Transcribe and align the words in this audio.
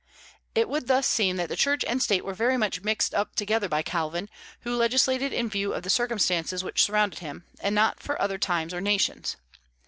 It 0.55 0.67
would 0.67 0.87
thus 0.87 1.05
seem 1.05 1.35
that 1.35 1.55
Church 1.55 1.83
and 1.85 2.01
State 2.01 2.25
were 2.25 2.33
very 2.33 2.57
much 2.57 2.81
mixed 2.81 3.13
up 3.13 3.35
together 3.35 3.69
by 3.69 3.83
Calvin, 3.83 4.29
who 4.61 4.75
legislated 4.75 5.31
in 5.31 5.47
view 5.47 5.73
of 5.75 5.83
the 5.83 5.91
circumstances 5.91 6.63
which 6.63 6.81
surrounded 6.81 7.19
him, 7.19 7.43
and 7.59 7.75
not 7.75 8.01
for 8.01 8.19
other 8.19 8.39
times 8.39 8.73
or 8.73 8.81
nations. 8.81 9.37